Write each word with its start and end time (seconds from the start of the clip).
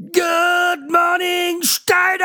Good 0.00 0.88
morning, 0.88 1.60
Steinheim! 1.60 2.24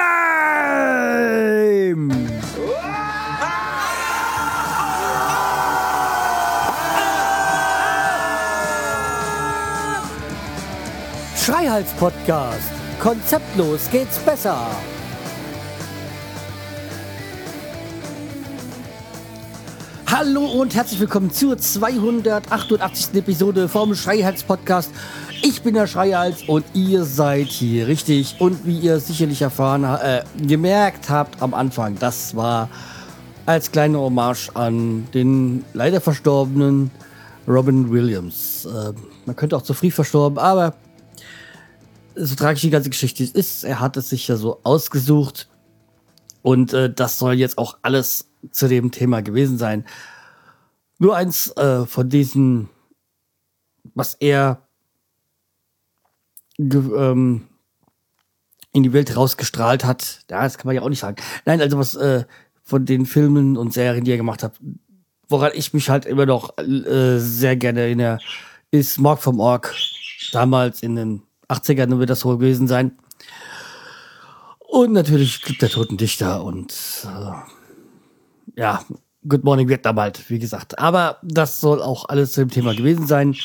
Schreihals 11.35 11.91
Podcast. 11.99 12.71
Konzeptlos 13.01 13.91
geht's 13.91 14.19
besser. 14.19 14.65
Hallo 20.07 20.45
und 20.45 20.73
herzlich 20.73 21.01
willkommen 21.01 21.29
zur 21.29 21.57
288. 21.57 23.15
Episode 23.15 23.67
vom 23.67 23.93
Schreihals 23.95 24.43
Podcast. 24.43 24.91
Ich 25.41 25.61
bin 25.61 25.73
der 25.73 25.87
Schreihals 25.87 26.43
und 26.47 26.65
ihr 26.73 27.03
seid 27.03 27.47
hier 27.47 27.87
richtig. 27.87 28.35
Und 28.39 28.65
wie 28.65 28.79
ihr 28.79 28.99
sicherlich 28.99 29.41
erfahren, 29.41 29.83
äh, 29.83 30.23
gemerkt 30.45 31.09
habt 31.09 31.41
am 31.41 31.53
Anfang, 31.53 31.97
das 31.99 32.35
war 32.35 32.69
als 33.45 33.71
kleine 33.71 33.99
Hommage 33.99 34.49
an 34.55 35.07
den 35.13 35.63
leider 35.73 36.01
verstorbenen 36.01 36.91
Robin 37.47 37.91
Williams. 37.91 38.65
Äh, 38.65 38.93
man 39.25 39.35
könnte 39.35 39.55
auch 39.55 39.61
zu 39.61 39.73
früh 39.73 39.91
verstorben, 39.91 40.39
aber 40.39 40.73
so 42.15 42.35
tragisch 42.35 42.61
die 42.61 42.69
ganze 42.69 42.89
Geschichte 42.89 43.23
ist, 43.23 43.63
er 43.63 43.79
hat 43.79 43.97
es 43.97 44.09
sich 44.09 44.27
ja 44.27 44.37
so 44.37 44.59
ausgesucht. 44.63 45.49
Und 46.41 46.73
äh, 46.73 46.91
das 46.93 47.19
soll 47.19 47.33
jetzt 47.33 47.57
auch 47.57 47.77
alles 47.81 48.29
zu 48.51 48.67
dem 48.67 48.91
Thema 48.91 49.21
gewesen 49.21 49.57
sein. 49.57 49.85
Nur 50.97 51.15
eins 51.15 51.47
äh, 51.57 51.85
von 51.85 52.09
diesen, 52.09 52.69
was 53.93 54.13
er 54.15 54.64
ähm, 56.59 57.47
in 58.71 58.83
die 58.83 58.93
Welt 58.93 59.15
rausgestrahlt 59.15 59.85
hat. 59.85 60.25
Ja, 60.29 60.43
das 60.43 60.57
kann 60.57 60.67
man 60.67 60.75
ja 60.75 60.81
auch 60.81 60.89
nicht 60.89 60.99
sagen. 60.99 61.21
Nein, 61.45 61.61
also 61.61 61.77
was 61.77 61.95
äh, 61.95 62.25
von 62.63 62.85
den 62.85 63.05
Filmen 63.05 63.57
und 63.57 63.73
Serien, 63.73 64.03
die 64.03 64.11
er 64.11 64.17
gemacht 64.17 64.43
hat, 64.43 64.59
woran 65.29 65.51
ich 65.53 65.73
mich 65.73 65.89
halt 65.89 66.05
immer 66.05 66.25
noch 66.25 66.57
äh, 66.57 67.17
sehr 67.19 67.55
gerne 67.55 67.81
erinnere, 67.81 68.19
ist 68.71 68.97
Morg 68.97 69.21
vom 69.21 69.39
Org. 69.39 69.73
Damals 70.31 70.83
in 70.83 70.95
den 70.95 71.21
80ern 71.47 71.99
wird 71.99 72.09
das 72.09 72.25
wohl 72.25 72.37
gewesen 72.37 72.67
sein. 72.67 72.91
Und 74.59 74.91
natürlich 74.91 75.41
Club 75.41 75.59
der 75.59 75.69
Toten 75.69 75.97
Dichter 75.97 76.43
und 76.43 76.73
äh, 77.05 78.59
ja, 78.59 78.83
Good 79.27 79.43
Morning 79.43 79.69
Vietnam 79.69 79.99
halt, 79.99 80.29
wie 80.29 80.39
gesagt. 80.39 80.77
Aber 80.79 81.17
das 81.23 81.61
soll 81.61 81.81
auch 81.81 82.09
alles 82.09 82.33
zu 82.33 82.41
dem 82.41 82.49
Thema 82.49 82.75
gewesen 82.75 83.07
sein. 83.07 83.35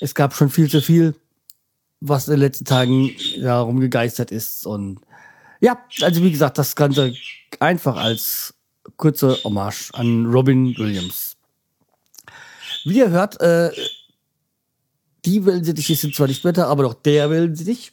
Es 0.00 0.14
gab 0.14 0.34
schon 0.34 0.50
viel 0.50 0.68
zu 0.68 0.80
viel, 0.82 1.14
was 2.00 2.28
in 2.28 2.34
den 2.34 2.40
letzten 2.40 2.64
Tagen 2.64 3.10
ja, 3.36 3.60
rumgegeistert 3.60 4.30
ist. 4.30 4.66
Und 4.66 5.00
ja, 5.60 5.78
also 6.02 6.22
wie 6.22 6.30
gesagt, 6.30 6.58
das 6.58 6.76
Ganze 6.76 7.14
einfach 7.60 7.96
als 7.96 8.54
kurze 8.96 9.42
Hommage 9.44 9.90
an 9.94 10.26
Robin 10.26 10.76
Williams. 10.76 11.36
Wie 12.84 12.98
ihr 12.98 13.10
hört, 13.10 13.40
äh, 13.40 13.70
die 15.24 15.44
Wellen 15.44 15.64
sie 15.64 15.74
dich 15.74 15.86
sind 15.98 16.14
zwar 16.14 16.28
nicht 16.28 16.44
Wetter, 16.44 16.68
aber 16.68 16.84
doch 16.84 16.94
der 16.94 17.30
Wellen 17.30 17.56
sie 17.56 17.64
dich. 17.64 17.92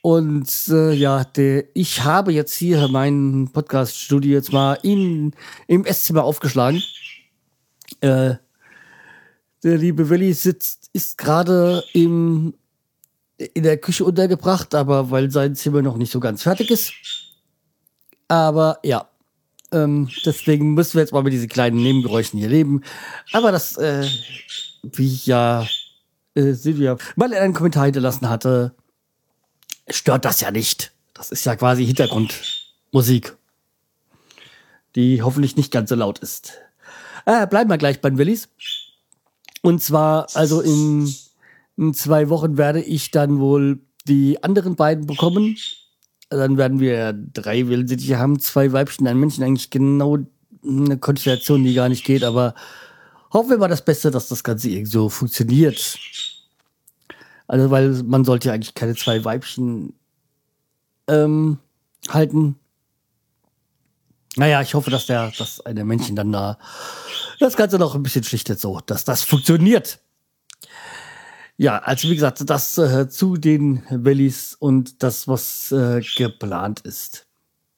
Und 0.00 0.48
äh, 0.68 0.92
ja, 0.92 1.24
der, 1.24 1.64
ich 1.74 2.04
habe 2.04 2.32
jetzt 2.32 2.54
hier 2.54 2.86
mein 2.86 3.50
Podcast-Studio 3.52 4.34
jetzt 4.34 4.52
mal 4.52 4.74
in, 4.84 5.32
im 5.66 5.84
Esszimmer 5.84 6.22
aufgeschlagen. 6.22 6.80
Äh, 8.00 8.34
der 9.64 9.78
liebe 9.78 10.08
Willi 10.08 10.32
sitzt, 10.32 10.85
ist 10.96 11.18
gerade 11.18 11.84
im 11.92 12.54
in 13.36 13.64
der 13.64 13.76
Küche 13.76 14.04
untergebracht, 14.04 14.74
aber 14.74 15.10
weil 15.10 15.30
sein 15.30 15.54
Zimmer 15.54 15.82
noch 15.82 15.98
nicht 15.98 16.10
so 16.10 16.20
ganz 16.20 16.42
fertig 16.42 16.70
ist. 16.70 16.92
Aber 18.28 18.78
ja, 18.82 19.10
ähm, 19.72 20.08
deswegen 20.24 20.72
müssen 20.72 20.94
wir 20.94 21.02
jetzt 21.02 21.12
mal 21.12 21.22
mit 21.22 21.34
diesen 21.34 21.48
kleinen 21.48 21.82
Nebengeräuschen 21.82 22.38
hier 22.38 22.48
leben. 22.48 22.82
Aber 23.32 23.52
das, 23.52 23.76
äh, 23.76 24.08
wie 24.82 25.06
ich 25.06 25.26
ja 25.26 25.66
äh, 26.34 26.52
Silvia 26.52 26.96
mal 27.14 27.30
in 27.30 27.38
einem 27.38 27.52
Kommentar 27.52 27.84
hinterlassen 27.84 28.28
hatte, 28.30 28.74
stört 29.88 30.24
das 30.24 30.40
ja 30.40 30.50
nicht. 30.50 30.92
Das 31.12 31.30
ist 31.30 31.44
ja 31.44 31.56
quasi 31.56 31.84
Hintergrundmusik, 31.84 33.36
die 34.94 35.22
hoffentlich 35.22 35.56
nicht 35.56 35.72
ganz 35.72 35.90
so 35.90 35.94
laut 35.94 36.20
ist. 36.20 36.54
Äh, 37.26 37.46
bleiben 37.46 37.68
wir 37.68 37.78
gleich 37.78 38.00
bei 38.00 38.08
den 38.08 38.18
Willis. 38.18 38.48
Und 39.66 39.82
zwar, 39.82 40.28
also 40.34 40.60
in, 40.60 41.12
in 41.76 41.92
zwei 41.92 42.28
Wochen 42.28 42.56
werde 42.56 42.80
ich 42.80 43.10
dann 43.10 43.40
wohl 43.40 43.80
die 44.06 44.40
anderen 44.44 44.76
beiden 44.76 45.06
bekommen. 45.06 45.56
Dann 46.30 46.56
werden 46.56 46.78
wir 46.78 47.12
drei 47.12 47.66
Wildsittich 47.66 48.14
haben, 48.14 48.38
zwei 48.38 48.70
Weibchen, 48.72 49.08
ein 49.08 49.18
Männchen. 49.18 49.42
Eigentlich 49.42 49.70
genau 49.70 50.18
eine 50.64 50.98
Konstellation, 50.98 51.64
die 51.64 51.74
gar 51.74 51.88
nicht 51.88 52.04
geht, 52.04 52.22
aber 52.22 52.54
hoffen 53.32 53.50
wir 53.50 53.58
mal 53.58 53.66
das 53.66 53.84
Beste, 53.84 54.12
dass 54.12 54.28
das 54.28 54.44
Ganze 54.44 54.70
irgendwie 54.70 54.92
so 54.92 55.08
funktioniert. 55.08 55.98
Also, 57.48 57.68
weil 57.68 58.04
man 58.04 58.24
sollte 58.24 58.46
ja 58.46 58.54
eigentlich 58.54 58.74
keine 58.74 58.94
zwei 58.94 59.24
Weibchen 59.24 59.94
ähm, 61.08 61.58
halten. 62.08 62.54
Naja, 64.36 64.62
ich 64.62 64.74
hoffe, 64.74 64.92
dass 64.92 65.06
der, 65.06 65.32
dass 65.36 65.60
eine 65.66 65.84
Männchen 65.84 66.14
dann 66.14 66.30
da 66.30 66.56
das 67.38 67.56
Ganze 67.56 67.78
noch 67.78 67.94
ein 67.94 68.02
bisschen 68.02 68.24
schlichtet, 68.24 68.60
so, 68.60 68.80
dass 68.84 69.04
das 69.04 69.22
funktioniert. 69.22 69.98
Ja, 71.58 71.78
also 71.78 72.08
wie 72.08 72.14
gesagt, 72.14 72.48
das 72.48 72.76
äh, 72.76 73.08
zu 73.08 73.36
den 73.36 73.82
Wellies 73.90 74.54
und 74.58 75.02
das, 75.02 75.26
was 75.26 75.72
äh, 75.72 76.02
geplant 76.16 76.80
ist. 76.80 77.26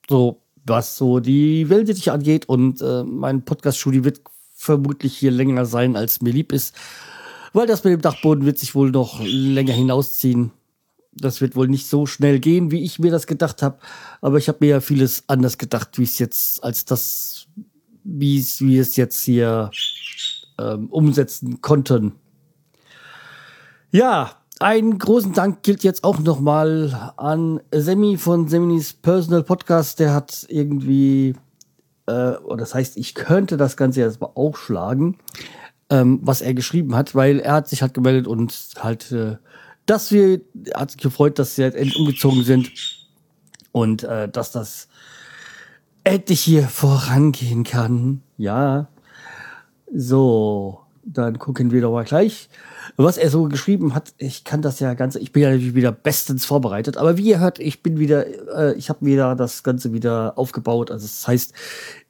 So, 0.08 0.42
was 0.64 0.96
so 0.96 1.20
die 1.20 1.68
Welt 1.70 1.86
sich 1.86 2.10
angeht 2.10 2.48
und 2.48 2.80
äh, 2.80 3.04
mein 3.04 3.44
Podcast-Studio 3.44 4.04
wird 4.04 4.20
vermutlich 4.54 5.16
hier 5.16 5.30
länger 5.30 5.64
sein, 5.64 5.96
als 5.96 6.20
mir 6.20 6.32
lieb 6.32 6.52
ist. 6.52 6.74
Weil 7.52 7.66
das 7.66 7.84
mit 7.84 7.92
dem 7.92 8.00
Dachboden 8.02 8.44
wird 8.44 8.58
sich 8.58 8.74
wohl 8.74 8.90
noch 8.90 9.20
länger 9.22 9.72
hinausziehen. 9.72 10.50
Das 11.12 11.40
wird 11.40 11.56
wohl 11.56 11.68
nicht 11.68 11.86
so 11.86 12.06
schnell 12.06 12.38
gehen, 12.38 12.70
wie 12.70 12.84
ich 12.84 12.98
mir 12.98 13.10
das 13.10 13.26
gedacht 13.26 13.62
habe. 13.62 13.78
Aber 14.20 14.38
ich 14.38 14.48
habe 14.48 14.58
mir 14.60 14.68
ja 14.68 14.80
vieles 14.80 15.24
anders 15.28 15.58
gedacht, 15.58 15.98
wie 15.98 16.04
es 16.04 16.18
jetzt, 16.18 16.62
als 16.62 16.84
das, 16.84 17.46
wie 18.08 18.44
wie 18.60 18.78
es 18.78 18.96
jetzt 18.96 19.22
hier 19.22 19.70
ähm, 20.58 20.86
umsetzen 20.88 21.60
konnten. 21.60 22.12
Ja, 23.90 24.32
einen 24.60 24.98
großen 24.98 25.32
Dank 25.32 25.62
gilt 25.62 25.84
jetzt 25.84 26.04
auch 26.04 26.18
nochmal 26.18 27.12
an 27.16 27.60
Semi 27.72 28.16
von 28.16 28.48
Seminis 28.48 28.92
Personal 28.92 29.42
Podcast. 29.42 30.00
Der 30.00 30.12
hat 30.12 30.46
irgendwie, 30.48 31.34
äh, 32.06 32.32
das 32.56 32.74
heißt, 32.74 32.96
ich 32.96 33.14
könnte 33.14 33.56
das 33.56 33.76
Ganze 33.76 34.00
jetzt 34.00 34.20
mal 34.20 34.30
aufschlagen 34.34 35.16
ähm, 35.90 36.20
was 36.22 36.40
er 36.40 36.54
geschrieben 36.54 36.94
hat, 36.94 37.14
weil 37.14 37.40
er 37.40 37.54
hat 37.54 37.68
sich 37.68 37.82
halt 37.82 37.94
gemeldet 37.94 38.26
und 38.26 38.54
halt, 38.78 39.10
äh, 39.12 39.36
dass 39.86 40.12
wir, 40.12 40.40
hat 40.74 40.90
sich 40.90 41.00
gefreut, 41.00 41.38
dass 41.38 41.54
sie 41.54 41.62
halt 41.62 41.74
endlich 41.74 41.98
umgezogen 41.98 42.44
sind 42.44 42.70
und 43.72 44.02
äh, 44.04 44.28
dass 44.28 44.52
das 44.52 44.88
endlich 46.08 46.40
hier 46.40 46.64
vorangehen 46.64 47.64
kann. 47.64 48.22
Ja. 48.36 48.88
So, 49.94 50.80
dann 51.04 51.38
gucken 51.38 51.70
wir 51.70 51.80
doch 51.80 51.92
mal 51.92 52.04
gleich, 52.04 52.48
was 52.96 53.16
er 53.16 53.30
so 53.30 53.44
geschrieben 53.44 53.94
hat. 53.94 54.12
Ich 54.18 54.44
kann 54.44 54.60
das 54.60 54.80
ja 54.80 54.94
ganz, 54.94 55.16
ich 55.16 55.32
bin 55.32 55.42
ja 55.42 55.50
natürlich 55.50 55.74
wieder 55.74 55.92
bestens 55.92 56.44
vorbereitet, 56.44 56.96
aber 56.96 57.16
wie 57.16 57.28
ihr 57.28 57.40
hört, 57.40 57.58
ich 57.58 57.82
bin 57.82 57.98
wieder, 57.98 58.26
äh, 58.54 58.74
ich 58.74 58.90
habe 58.90 59.06
wieder 59.06 59.34
das 59.34 59.62
Ganze 59.62 59.92
wieder 59.92 60.36
aufgebaut. 60.36 60.90
Also 60.90 61.06
das 61.06 61.26
heißt, 61.26 61.54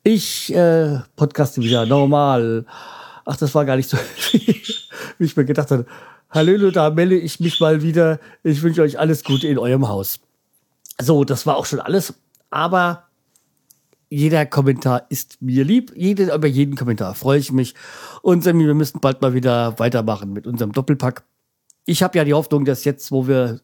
ich 0.03 0.55
äh, 0.55 0.99
podcaste 1.17 1.61
wieder 1.61 1.87
normal 1.87 2.65
ach, 3.29 3.37
das 3.37 3.55
war 3.55 3.65
gar 3.65 3.77
nicht 3.77 3.89
so, 3.89 3.97
wie 4.33 5.25
ich 5.25 5.37
mir 5.37 5.45
gedacht 5.45 5.71
habe. 5.71 5.87
Hallo, 6.31 6.71
da 6.71 6.91
melde 6.91 7.17
ich 7.17 7.41
mich 7.41 7.61
mal 7.61 7.83
wieder. 7.83 8.19
Ich 8.43 8.63
wünsche 8.63 8.83
euch 8.83 8.99
alles 8.99 9.23
Gute 9.23 9.47
in 9.47 9.59
eurem 9.59 9.87
Haus. 9.89 10.19
So, 11.01 11.25
das 11.25 11.47
war 11.47 11.57
auch 11.57 11.67
schon 11.67 11.81
alles. 11.81 12.15
Aber 12.51 13.08
jeder 14.09 14.47
Kommentar 14.47 15.07
ist 15.11 15.41
mir 15.43 15.65
lieb. 15.65 15.93
Jede, 15.95 16.35
über 16.35 16.47
jeden 16.47 16.77
Kommentar 16.77 17.15
freue 17.15 17.39
ich 17.39 17.53
mich. 17.53 17.75
Und 18.23 18.43
Sammy, 18.43 18.67
wir 18.67 18.75
müssen 18.75 19.01
bald 19.01 19.21
mal 19.21 19.35
wieder 19.35 19.79
weitermachen 19.79 20.33
mit 20.33 20.47
unserem 20.47 20.73
Doppelpack. 20.73 21.25
Ich 21.85 22.03
habe 22.03 22.19
ja 22.19 22.25
die 22.25 22.35
Hoffnung, 22.35 22.65
dass 22.65 22.85
jetzt, 22.85 23.11
wo 23.13 23.29
wir 23.29 23.61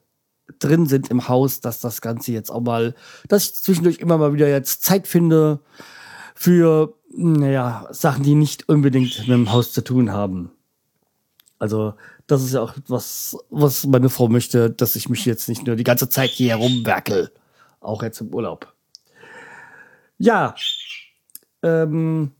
drin 0.59 0.87
sind 0.87 1.11
im 1.11 1.29
Haus, 1.29 1.61
dass 1.61 1.81
das 1.81 2.01
Ganze 2.01 2.33
jetzt 2.33 2.51
auch 2.51 2.61
mal, 2.61 2.95
dass 3.29 3.45
ich 3.45 3.55
zwischendurch 3.55 3.99
immer 3.99 4.19
mal 4.19 4.35
wieder 4.35 4.49
jetzt 4.49 4.83
Zeit 4.83 5.07
finde 5.09 5.61
für 6.35 6.95
naja, 7.17 7.87
Sachen, 7.91 8.25
die 8.25 8.35
nicht 8.35 8.69
unbedingt 8.69 9.19
mit 9.21 9.29
dem 9.29 9.53
Haus 9.53 9.73
zu 9.73 9.83
tun 9.83 10.13
haben. 10.13 10.51
Also, 11.59 11.95
das 12.27 12.43
ist 12.43 12.55
ja 12.55 12.61
auch 12.61 12.77
etwas, 12.77 13.37
was 13.51 13.87
meine 13.87 14.11
Frau 14.11 14.29
möchte, 14.29 14.71
dass 14.71 14.97
ich 14.97 15.09
mich 15.09 15.25
jetzt 15.25 15.49
nicht 15.49 15.67
nur 15.67 15.77
die 15.77 15.85
ganze 15.85 16.09
Zeit 16.09 16.31
hier 16.31 16.59
herumwerkel. 16.59 17.31
Auch 17.81 18.03
jetzt 18.03 18.21
im 18.21 18.35
Urlaub. 18.35 18.74
Ja. 20.19 20.55
Ähm, 21.63 22.33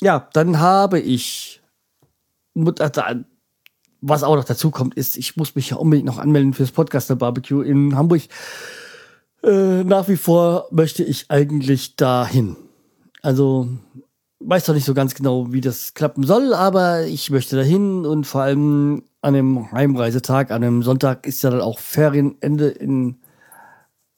ja, 0.00 0.28
dann 0.32 0.58
habe 0.58 1.00
ich. 1.00 1.62
Äh, 2.56 3.14
was 4.06 4.22
auch 4.22 4.36
noch 4.36 4.44
dazu 4.44 4.70
kommt, 4.70 4.94
ist, 4.94 5.16
ich 5.16 5.36
muss 5.36 5.54
mich 5.54 5.70
ja 5.70 5.76
unbedingt 5.76 6.06
noch 6.06 6.18
anmelden 6.18 6.52
fürs 6.52 6.72
Podcaster 6.72 7.16
Barbecue 7.16 7.62
in 7.62 7.96
Hamburg. 7.96 8.22
Äh, 9.42 9.84
nach 9.84 10.08
wie 10.08 10.16
vor 10.16 10.68
möchte 10.70 11.02
ich 11.02 11.30
eigentlich 11.30 11.96
dahin. 11.96 12.56
Also 13.22 13.68
weiß 14.40 14.66
doch 14.66 14.74
nicht 14.74 14.84
so 14.84 14.94
ganz 14.94 15.14
genau, 15.14 15.52
wie 15.52 15.62
das 15.62 15.94
klappen 15.94 16.24
soll, 16.24 16.52
aber 16.52 17.06
ich 17.06 17.30
möchte 17.30 17.56
dahin 17.56 18.04
und 18.04 18.26
vor 18.26 18.42
allem 18.42 19.04
an 19.22 19.34
dem 19.34 19.72
Heimreisetag, 19.72 20.50
an 20.50 20.62
dem 20.62 20.82
Sonntag 20.82 21.26
ist 21.26 21.42
ja 21.42 21.50
dann 21.50 21.62
auch 21.62 21.78
Ferienende 21.78 22.68
in 22.68 23.16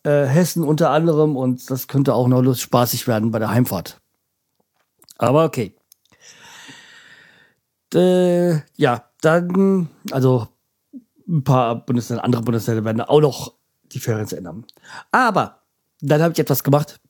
äh, 0.07 0.25
Hessen 0.25 0.63
unter 0.63 0.91
anderem 0.91 1.37
und 1.37 1.69
das 1.69 1.89
könnte 1.89 2.15
auch 2.15 2.29
noch 2.29 2.41
lust 2.41 2.61
spaßig 2.61 3.09
werden 3.09 3.33
bei 3.33 3.41
der 3.41 3.51
Heimfahrt. 3.51 4.01
Aber 5.19 5.45
okay. 5.45 5.75
Äh, 7.93 8.61
ja, 8.77 9.11
dann, 9.21 9.89
also 10.13 10.47
ein 11.27 11.43
paar 11.43 11.85
Bundesländer, 11.85 12.23
andere 12.23 12.43
Bundesländer 12.43 12.85
werden 12.85 13.01
auch 13.01 13.21
noch 13.21 13.55
die 13.93 13.99
Ferien 13.99 14.29
ändern. 14.29 14.65
Aber 15.11 15.63
dann 16.01 16.23
habe 16.23 16.33
ich 16.33 16.39
etwas 16.39 16.63
gemacht, 16.63 17.01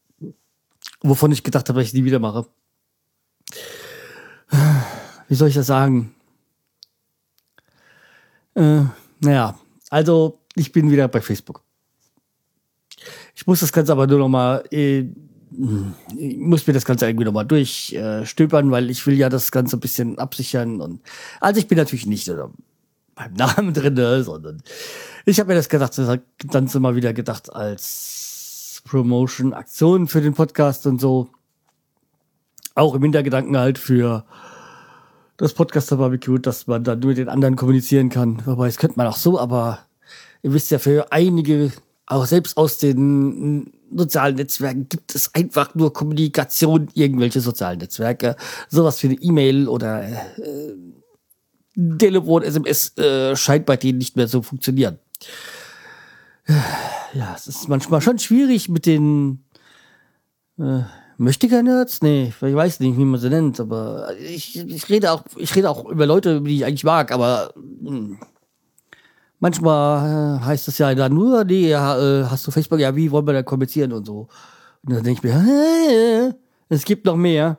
wovon 1.03 1.33
ich 1.33 1.43
gedacht 1.43 1.69
habe, 1.69 1.81
dass 1.81 1.89
ich 1.89 1.95
nie 1.95 2.05
wieder 2.05 2.19
mache. 2.19 2.47
Wie 5.29 5.35
soll 5.35 5.49
ich 5.49 5.55
das 5.55 5.67
sagen? 5.67 6.15
Äh, 8.55 8.85
naja, 9.21 9.59
also 9.91 10.39
ich 10.55 10.73
bin 10.73 10.91
wieder 10.91 11.09
bei 11.09 11.21
Facebook. 11.21 11.66
Ich 13.37 13.47
muss 13.47 13.61
das 13.61 13.73
Ganze 13.73 13.93
aber 13.93 14.07
nur 14.07 14.19
noch 14.19 14.29
mal, 14.29 14.65
äh, 14.73 15.05
ich 16.19 16.37
muss 16.39 16.67
mir 16.67 16.73
das 16.73 16.85
Ganze 16.85 17.07
irgendwie 17.07 17.27
noch 17.27 17.33
mal 17.33 17.45
durchstöbern, 17.45 18.69
äh, 18.69 18.71
weil 18.73 18.91
ich 18.91 19.07
will 19.07 19.17
ja 19.17 19.29
das 19.29 19.53
Ganze 19.53 19.77
ein 19.77 19.81
bisschen 19.81 20.19
absichern 20.19 20.81
und 20.81 21.01
also 21.41 21.61
ich 21.61 21.69
bin 21.69 21.79
natürlich 21.79 22.07
nicht 22.07 22.29
oder, 22.29 22.51
beim 23.15 23.33
Namen 23.37 23.75
drin, 23.75 23.95
ne, 23.95 24.25
sondern 24.25 24.63
ich 25.25 25.39
habe 25.39 25.49
mir 25.49 25.55
das 25.55 25.69
gedacht, 25.69 25.97
das 25.99 26.19
Ganze 26.51 26.81
mal 26.81 26.97
wieder 26.97 27.13
gedacht 27.13 27.53
als 27.53 28.83
Promotion-Aktion 28.87 30.07
für 30.07 30.21
den 30.21 30.35
Podcast 30.35 30.87
und 30.87 31.01
so. 31.01 31.29
Auch 32.75 32.95
im 32.95 33.03
Hintergedanken 33.03 33.57
halt 33.57 33.79
für 33.79 34.25
das 35.37 35.53
Podcaster 35.53 35.97
Barbecue, 35.97 36.39
dass 36.39 36.67
man 36.67 36.85
dann 36.85 37.01
nur 37.01 37.09
mit 37.09 37.19
den 37.19 37.29
anderen 37.29 37.57
kommunizieren 37.57 38.09
kann. 38.09 38.43
Wobei, 38.47 38.69
es 38.69 38.77
könnte 38.77 38.97
man 38.97 39.07
auch 39.07 39.17
so, 39.17 39.39
aber 39.39 39.81
ihr 40.43 40.53
wisst 40.53 40.71
ja, 40.71 40.79
für 40.79 41.11
einige, 41.11 41.73
auch 42.07 42.27
selbst 42.27 42.57
aus 42.57 42.79
den 42.79 43.73
sozialen 43.95 44.37
Netzwerken, 44.37 44.89
gibt 44.89 45.15
es 45.15 45.35
einfach 45.35 45.75
nur 45.75 45.93
Kommunikation, 45.93 46.89
irgendwelche 46.95 47.41
sozialen 47.41 47.79
Netzwerke. 47.79 48.37
Sowas 48.69 49.03
wie 49.03 49.09
eine 49.09 49.17
E-Mail 49.17 49.69
oder 49.69 50.03
äh, 50.05 50.75
Telefon, 51.99 52.43
SMS 52.43 52.97
äh, 52.99 53.37
scheint 53.37 53.67
bei 53.67 53.77
denen 53.77 53.99
nicht 53.99 54.17
mehr 54.17 54.29
so 54.29 54.43
funktionieren. 54.43 54.99
Ja, 57.15 57.35
es 57.37 57.47
ist 57.49 57.69
manchmal 57.69 58.01
schon 58.01 58.19
schwierig 58.19 58.69
mit 58.69 58.87
den 58.87 59.45
äh, 60.59 60.83
möchte 61.19 61.49
gerne 61.49 61.71
Nerds? 61.71 62.03
Nee, 62.03 62.33
ich 62.41 62.43
weiß 62.43 62.81
nicht, 62.81 62.99
wie 62.99 63.05
man 63.05 63.21
sie 63.21 63.31
nennt, 63.31 63.61
aber 63.61 64.09
ich, 64.19 64.57
ich 64.57 64.89
rede 64.89 65.13
auch, 65.13 65.25
ich 65.37 65.55
rede 65.57 65.71
auch 65.71 65.85
über 65.87 66.07
Leute, 66.07 66.41
die 66.43 66.57
ich 66.57 66.65
eigentlich 66.65 66.85
mag, 66.85 67.13
aber 67.13 67.53
mh, 67.57 67.91
hm, 67.91 68.19
manchmal 69.39 70.39
äh, 70.39 70.45
heißt 70.45 70.69
es 70.69 70.79
ja 70.79 70.95
dann 70.95 71.15
nur, 71.15 71.45
nee, 71.45 71.73
äh, 71.73 71.77
hast 71.77 72.47
du 72.47 72.51
Facebook, 72.51 72.81
ja, 72.81 72.95
wie 72.95 73.11
wollen 73.11 73.27
wir 73.27 73.35
da 73.35 73.43
kommunizieren 73.43 73.93
und 73.93 74.07
so. 74.07 74.29
Und 74.83 74.95
dann 74.95 75.05
denke 75.05 75.27
ich 75.27 75.35
mir, 75.35 76.37
es 76.69 76.85
gibt 76.85 77.05
noch 77.05 77.17
mehr. 77.17 77.59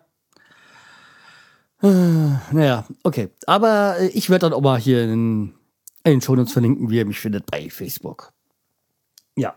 Äh, 1.82 1.88
naja, 2.52 2.86
okay. 3.04 3.30
Aber 3.46 3.98
ich 4.14 4.30
werde 4.30 4.50
dann 4.50 4.54
auch 4.54 4.62
mal 4.62 4.80
hier 4.80 5.04
in, 5.04 5.54
in 6.04 6.12
den 6.12 6.22
Shownotes 6.22 6.54
verlinken, 6.54 6.90
wie 6.90 6.98
ihr 6.98 7.06
mich 7.06 7.20
findet 7.20 7.46
bei 7.46 7.70
Facebook. 7.70 8.34
Ja. 9.36 9.56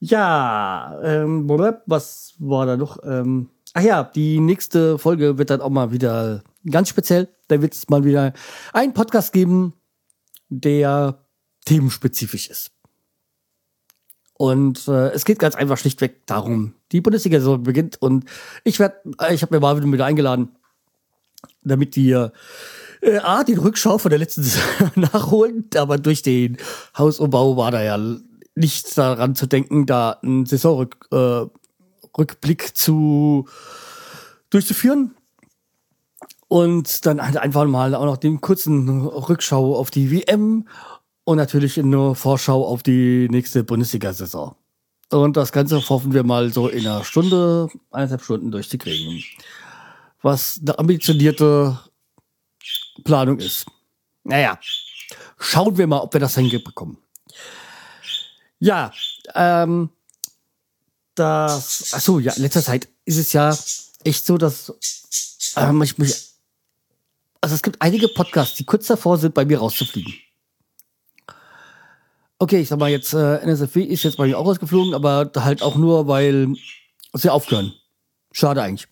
Ja, 0.00 0.98
ähm, 1.02 1.48
was 1.48 2.34
war 2.38 2.66
da 2.66 2.76
noch? 2.76 2.98
Ähm, 3.04 3.50
ach 3.74 3.82
ja, 3.82 4.02
die 4.02 4.40
nächste 4.40 4.98
Folge 4.98 5.38
wird 5.38 5.50
dann 5.50 5.60
auch 5.60 5.70
mal 5.70 5.92
wieder 5.92 6.42
ganz 6.68 6.88
speziell. 6.88 7.28
Da 7.48 7.60
wird 7.60 7.74
es 7.74 7.88
mal 7.88 8.04
wieder 8.04 8.32
einen 8.72 8.94
Podcast 8.94 9.32
geben, 9.32 9.74
der 10.50 11.24
themenspezifisch 11.64 12.48
ist. 12.48 12.72
Und 14.34 14.88
äh, 14.88 15.10
es 15.10 15.24
geht 15.24 15.38
ganz 15.38 15.54
einfach 15.54 15.78
schlichtweg 15.78 16.26
darum, 16.26 16.74
die 16.92 17.00
Bundesliga-Saison 17.00 17.62
beginnt 17.62 18.00
und 18.00 18.24
ich 18.64 18.78
werde, 18.78 18.96
äh, 19.20 19.34
ich 19.34 19.42
habe 19.42 19.54
mir 19.54 19.60
Marvin 19.60 19.92
wieder 19.92 20.06
eingeladen, 20.06 20.48
damit 21.62 21.94
die 21.94 22.10
äh, 22.10 22.30
A, 23.18 23.44
den 23.44 23.58
Rückschau 23.58 23.98
von 23.98 24.08
der 24.08 24.18
letzten 24.18 24.42
Saison 24.42 24.90
nachholen, 24.96 25.68
aber 25.76 25.98
durch 25.98 26.22
den 26.22 26.56
Hausumbau 26.96 27.56
war 27.56 27.70
da 27.70 27.82
ja 27.82 27.98
nichts 28.54 28.94
daran 28.94 29.34
zu 29.34 29.46
denken, 29.46 29.86
da 29.86 30.12
einen 30.22 30.46
Saisonrückblick 30.46 32.64
äh, 32.64 32.74
zu 32.74 33.46
durchzuführen. 34.48 35.14
Und 36.50 37.06
dann 37.06 37.22
halt 37.22 37.36
einfach 37.36 37.64
mal 37.66 37.94
auch 37.94 38.04
noch 38.04 38.16
den 38.16 38.40
kurzen 38.40 39.06
Rückschau 39.06 39.76
auf 39.76 39.92
die 39.92 40.10
WM 40.10 40.66
und 41.22 41.36
natürlich 41.36 41.78
eine 41.78 42.16
Vorschau 42.16 42.66
auf 42.66 42.82
die 42.82 43.28
nächste 43.30 43.62
Bundesliga-Saison. 43.62 44.56
Und 45.10 45.36
das 45.36 45.52
Ganze 45.52 45.88
hoffen 45.88 46.12
wir 46.12 46.24
mal 46.24 46.52
so 46.52 46.66
in 46.66 46.88
einer 46.88 47.04
Stunde, 47.04 47.68
eineinhalb 47.92 48.24
Stunden 48.24 48.50
durchzukriegen. 48.50 49.22
Was 50.22 50.58
eine 50.60 50.76
ambitionierte 50.76 51.78
Planung 53.04 53.38
ist. 53.38 53.66
Naja, 54.24 54.58
schauen 55.38 55.78
wir 55.78 55.86
mal, 55.86 56.00
ob 56.00 56.12
wir 56.12 56.20
das 56.20 56.34
hinbekommen. 56.34 56.98
Ja, 58.58 58.90
ähm, 59.36 59.90
das, 61.14 61.92
ach 61.94 62.00
so, 62.00 62.18
ja, 62.18 62.32
in 62.32 62.42
letzter 62.42 62.64
Zeit 62.64 62.88
ist 63.04 63.18
es 63.18 63.32
ja 63.32 63.56
echt 64.02 64.26
so, 64.26 64.36
dass 64.36 64.74
ähm, 65.56 65.80
ich 65.82 65.96
mich, 65.96 66.29
also 67.40 67.54
es 67.54 67.62
gibt 67.62 67.80
einige 67.80 68.08
Podcasts, 68.08 68.56
die 68.56 68.64
kurz 68.64 68.86
davor 68.86 69.18
sind, 69.18 69.34
bei 69.34 69.44
mir 69.44 69.58
rauszufliegen. 69.58 70.12
Okay, 72.38 72.60
ich 72.60 72.68
sag 72.68 72.78
mal 72.78 72.90
jetzt, 72.90 73.12
äh, 73.12 73.36
NSFW 73.38 73.82
ist 73.82 74.02
jetzt 74.02 74.16
bei 74.16 74.26
mir 74.26 74.38
auch 74.38 74.46
rausgeflogen, 74.46 74.94
aber 74.94 75.30
halt 75.36 75.62
auch 75.62 75.76
nur, 75.76 76.08
weil 76.08 76.54
sie 77.12 77.30
aufhören. 77.30 77.74
Schade 78.32 78.62
eigentlich. 78.62 78.88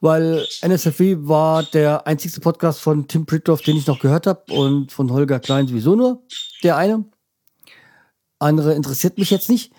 Weil 0.00 0.46
NSFW 0.62 1.16
war 1.20 1.62
der 1.62 2.06
einzigste 2.06 2.40
Podcast 2.40 2.80
von 2.80 3.08
Tim 3.08 3.26
Pritloff, 3.26 3.62
den 3.62 3.76
ich 3.76 3.86
noch 3.86 3.98
gehört 3.98 4.26
habe 4.26 4.52
und 4.52 4.92
von 4.92 5.10
Holger 5.12 5.40
Klein 5.40 5.66
sowieso 5.66 5.94
nur 5.96 6.22
der 6.62 6.76
eine 6.76 7.04
andere 8.38 8.74
interessiert 8.74 9.18
mich 9.18 9.30
jetzt 9.30 9.50
nicht. 9.50 9.72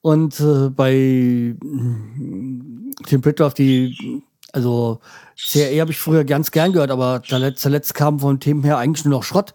Und 0.00 0.38
äh, 0.40 0.68
bei 0.70 1.56
Tim 3.06 3.20
Pritloff, 3.20 3.54
die, 3.54 4.22
also 4.54 5.00
CRE 5.36 5.80
habe 5.80 5.90
ich 5.90 5.98
früher 5.98 6.24
ganz 6.24 6.52
gern 6.52 6.72
gehört, 6.72 6.92
aber 6.92 7.22
zuletzt, 7.26 7.60
zuletzt 7.60 7.92
kam 7.94 8.20
von 8.20 8.38
Themen 8.38 8.62
her 8.62 8.78
eigentlich 8.78 9.04
nur 9.04 9.18
noch 9.18 9.24
Schrott. 9.24 9.52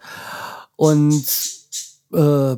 Und 0.76 1.24
äh, 2.12 2.56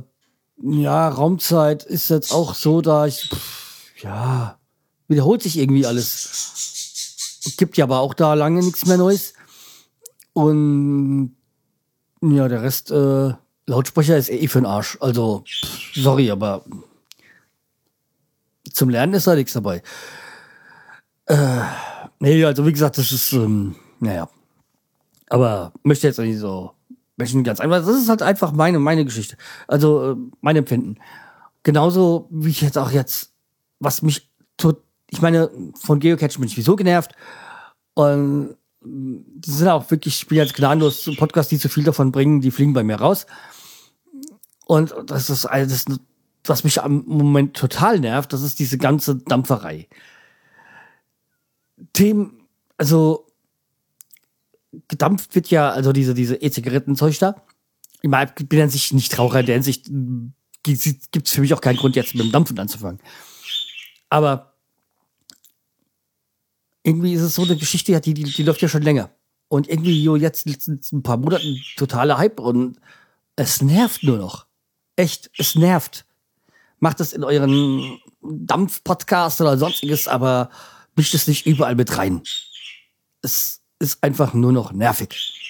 ja, 0.64 1.08
Raumzeit 1.08 1.84
ist 1.84 2.10
jetzt 2.10 2.32
auch 2.32 2.54
so, 2.54 2.80
da 2.80 3.06
ich, 3.06 3.30
pff, 3.32 4.02
ja, 4.02 4.58
wiederholt 5.06 5.42
sich 5.42 5.56
irgendwie 5.56 5.86
alles. 5.86 7.44
Gibt 7.58 7.76
ja 7.76 7.84
aber 7.84 8.00
auch 8.00 8.12
da 8.12 8.34
lange 8.34 8.60
nichts 8.60 8.86
mehr 8.86 8.96
Neues. 8.96 9.34
Und 10.32 11.36
ja, 12.22 12.48
der 12.48 12.62
Rest, 12.62 12.90
äh, 12.90 13.34
Lautsprecher 13.66 14.16
ist 14.16 14.30
eh 14.30 14.48
für 14.48 14.58
den 14.60 14.66
Arsch. 14.66 14.98
Also, 15.00 15.44
sorry, 15.94 16.28
aber 16.28 16.64
zum 18.72 18.88
Lernen 18.88 19.14
ist 19.14 19.28
da 19.28 19.36
nichts 19.36 19.52
dabei. 19.52 19.80
Äh, 21.26 21.60
nee, 22.22 22.44
also 22.44 22.66
wie 22.66 22.72
gesagt, 22.72 22.98
das 22.98 23.12
ist, 23.12 23.32
ähm, 23.32 23.74
naja. 24.00 24.28
Aber 25.28 25.72
möchte 25.82 26.06
jetzt 26.06 26.18
nicht 26.18 26.38
so, 26.38 26.72
möchte 27.16 27.42
ganz 27.42 27.60
einfach, 27.60 27.84
das 27.84 27.96
ist 27.96 28.08
halt 28.08 28.22
einfach 28.22 28.52
meine, 28.52 28.78
meine 28.78 29.04
Geschichte. 29.04 29.36
Also, 29.66 30.12
äh, 30.12 30.16
mein 30.40 30.56
Empfinden. 30.56 30.96
Genauso 31.62 32.28
wie 32.30 32.50
ich 32.50 32.60
jetzt 32.60 32.78
auch 32.78 32.90
jetzt, 32.90 33.32
was 33.80 34.02
mich 34.02 34.30
tut, 34.56 34.78
ich 35.10 35.20
meine, 35.20 35.50
von 35.80 36.00
Geocache 36.00 36.38
bin 36.38 36.48
ich 36.48 36.56
wieso 36.56 36.76
genervt. 36.76 37.12
Und 37.94 38.56
die 38.84 39.50
sind 39.50 39.68
auch 39.68 39.90
wirklich, 39.90 40.22
ich 40.22 40.26
bin 40.26 40.38
jetzt 40.38 40.54
gnadenlos 40.54 41.10
Podcasts, 41.16 41.50
die 41.50 41.58
zu 41.58 41.68
viel 41.68 41.84
davon 41.84 42.12
bringen, 42.12 42.40
die 42.40 42.50
fliegen 42.50 42.72
bei 42.72 42.82
mir 42.82 42.96
raus. 42.96 43.26
Und 44.66 44.94
das 45.06 45.30
ist 45.30 45.46
alles, 45.46 45.84
was 46.44 46.64
mich 46.64 46.82
am 46.82 47.04
Moment 47.06 47.56
total 47.56 48.00
nervt, 48.00 48.32
das 48.32 48.42
ist 48.42 48.58
diese 48.58 48.78
ganze 48.78 49.16
Dampferei. 49.16 49.88
Themen, 51.92 52.46
also 52.76 53.26
gedampft 54.88 55.34
wird 55.34 55.48
ja, 55.50 55.70
also 55.70 55.92
diese, 55.92 56.14
diese 56.14 56.36
E-Zigaretten-Zeug 56.36 57.18
da. 57.18 57.42
Ich 58.00 58.08
meine, 58.08 58.32
ich 58.38 58.48
bin 58.48 58.60
an 58.60 58.70
sich 58.70 58.92
nicht 58.92 59.18
Raucher, 59.18 59.40
in 59.40 59.46
der 59.46 59.54
Hinsicht 59.54 59.86
gibt 60.62 61.26
es 61.26 61.32
für 61.32 61.40
mich 61.40 61.54
auch 61.54 61.60
keinen 61.60 61.76
Grund, 61.76 61.96
jetzt 61.96 62.14
mit 62.14 62.24
dem 62.24 62.32
Dampfen 62.32 62.58
anzufangen. 62.58 63.00
Aber 64.08 64.54
irgendwie 66.82 67.14
ist 67.14 67.22
es 67.22 67.34
so 67.34 67.42
eine 67.42 67.56
Geschichte, 67.56 68.00
die, 68.00 68.14
die, 68.14 68.24
die 68.24 68.42
läuft 68.42 68.62
ja 68.62 68.68
schon 68.68 68.82
länger. 68.82 69.10
Und 69.48 69.68
irgendwie 69.68 70.02
jo, 70.02 70.16
jetzt 70.16 70.44
sind 70.44 70.92
ein 70.92 71.02
paar 71.02 71.18
Monaten 71.18 71.60
totale 71.76 72.16
Hype 72.16 72.40
und 72.40 72.78
es 73.36 73.62
nervt 73.62 74.02
nur 74.02 74.18
noch. 74.18 74.46
Echt, 74.96 75.30
es 75.36 75.54
nervt. 75.54 76.06
Macht 76.78 77.00
es 77.00 77.12
in 77.12 77.22
euren 77.22 77.98
Dampf-Podcast 78.22 79.40
oder 79.40 79.58
sonstiges, 79.58 80.08
aber 80.08 80.50
mischt 80.96 81.14
es 81.14 81.28
nicht 81.28 81.46
überall 81.46 81.74
mit 81.74 81.96
rein. 81.96 82.22
Es 83.22 83.62
ist 83.78 84.02
einfach 84.02 84.34
nur 84.34 84.52
noch 84.52 84.72
nervig. 84.72 85.42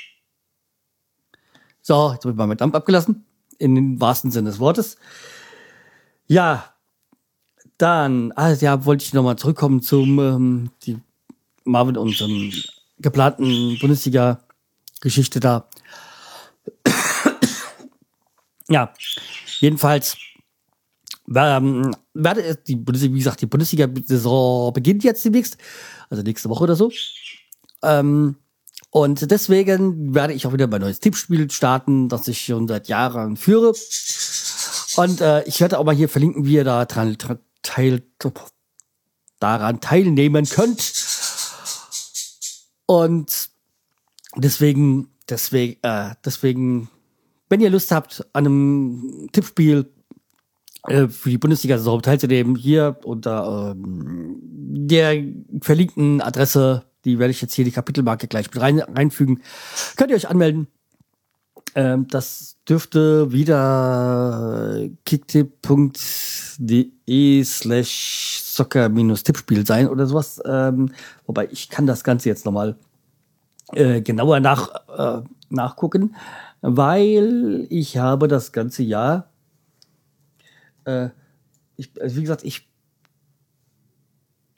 So, 1.83 2.13
jetzt 2.13 2.25
habe 2.25 2.31
ich 2.31 2.37
mal 2.37 2.47
mit 2.47 2.61
Dampf 2.61 2.75
abgelassen. 2.75 3.25
In 3.59 3.75
den 3.75 4.01
wahrsten 4.01 4.31
Sinne 4.31 4.51
des 4.51 4.59
Wortes. 4.59 4.97
Ja, 6.27 6.73
dann, 7.79 8.33
also 8.33 8.65
ja, 8.65 8.85
wollte 8.85 9.05
ich 9.05 9.13
nochmal 9.13 9.37
zurückkommen 9.37 9.83
zum 9.83 10.19
ähm, 10.19 10.71
die 10.85 10.99
Marvin 11.65 11.97
und 11.97 12.21
ähm, 12.21 12.53
geplanten 12.99 13.79
Bundesliga-Geschichte 13.81 15.41
da. 15.41 15.69
ja, 18.69 18.93
jedenfalls 19.61 20.17
ähm, 21.37 21.95
werde 22.15 22.57
die 22.57 22.77
wie 22.77 23.19
gesagt, 23.19 23.41
die 23.41 23.47
Bundesliga-Saison 23.47 24.73
beginnt 24.73 25.05
jetzt 25.05 25.25
demnächst, 25.25 25.57
also 26.11 26.23
nächste 26.23 26.49
Woche 26.49 26.65
oder 26.65 26.77
so. 26.77 26.91
Ähm, 27.83 28.37
und 28.91 29.31
deswegen 29.31 30.15
werde 30.15 30.35
ich 30.35 30.47
auch 30.47 30.53
wieder 30.53 30.67
mein 30.67 30.83
neues 30.83 31.01
Tippspiel 31.01 31.51
starten, 31.51 32.11
das 32.11 32.29
ich 32.29 32.43
schon 32.43 32.69
seit 32.69 32.89
Jahren 32.89 33.37
führe. 33.37 33.73
Und 34.97 35.21
äh, 35.23 35.43
ich 35.45 35.61
werde 35.61 35.79
auch 35.79 35.85
mal 35.85 35.95
hier 35.95 36.11
verlinken, 36.11 36.45
wie 36.45 36.55
ihr 36.55 36.65
da 36.65 36.85
dran, 36.85 37.17
teil, 37.63 38.03
daran 39.41 39.81
teilnehmen 39.81 40.47
könnt. 40.47 40.93
Und 42.85 43.49
deswegen, 44.37 45.09
deswegen, 45.29 45.79
äh, 45.83 46.15
deswegen, 46.25 46.91
wenn 47.49 47.61
ihr 47.61 47.71
Lust 47.71 47.93
habt, 47.93 48.27
an 48.35 48.47
einem 48.47 49.29
Tippspiel 49.33 49.91
äh, 50.89 51.09
für 51.09 51.31
die 51.31 51.39
Bundesliga-Saison 51.39 52.03
teilzunehmen, 52.03 52.57
hier 52.57 52.99
unter 53.05 53.75
ähm, 53.77 54.39
der 54.43 55.23
verlinkten 55.61 56.21
Adresse, 56.21 56.85
die 57.05 57.19
werde 57.19 57.31
ich 57.31 57.43
jetzt 57.43 57.55
hier 57.55 57.65
die 57.65 57.71
Kapitelmarke 57.71 58.29
gleich 58.29 58.53
mit 58.53 58.61
rein, 58.61 58.81
reinfügen, 58.81 59.43
könnt 59.97 60.11
ihr 60.11 60.17
euch 60.17 60.29
anmelden. 60.29 60.69
Ähm, 61.75 62.07
das 62.09 62.57
dürfte 62.69 63.33
wieder 63.33 64.89
kicktip.de 65.05 66.25
slash 67.45 68.41
Soccer-Tippspiel 68.43 69.67
sein 69.67 69.89
oder 69.89 70.07
sowas. 70.07 70.41
Ähm, 70.45 70.93
wobei 71.27 71.49
ich 71.51 71.71
kann 71.71 71.87
das 71.87 72.05
Ganze 72.05 72.29
jetzt 72.29 72.45
nochmal 72.45 72.77
äh, 73.73 74.03
genauer 74.03 74.41
nach, 74.41 74.69
äh, 74.97 75.23
nachgucken, 75.49 76.15
weil 76.61 77.67
ich 77.71 77.97
habe 77.97 78.29
das 78.29 78.53
ganze 78.53 78.83
Jahr, 78.83 79.32
äh, 80.85 81.11
ich, 81.77 81.91
also 82.01 82.17
wie 82.17 82.23
gesagt, 82.23 82.45
ich 82.45 82.69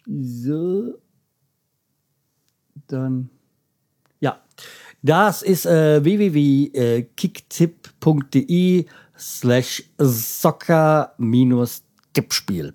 so 0.07 0.95
dann 2.87 3.31
ja, 4.21 4.40
das 5.02 5.43
ist 5.43 5.66
äh, 5.66 6.02
www.kicktip.de 6.02 8.87
slash 9.19 9.83
Soccer-Tippspiel. 9.99 12.73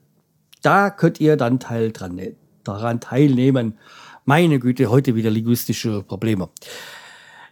Da 0.61 0.91
könnt 0.91 1.19
ihr 1.19 1.35
dann 1.37 1.59
teil 1.59 1.91
dran, 1.91 2.13
ne, 2.15 2.35
daran 2.63 3.01
teilnehmen. 3.01 3.79
Meine 4.25 4.59
Güte, 4.59 4.91
heute 4.91 5.15
wieder 5.15 5.31
linguistische 5.31 6.03
Probleme. 6.03 6.49